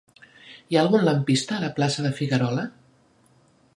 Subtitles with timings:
[0.53, 2.65] Hi ha algun lampista a la plaça de Figuerola?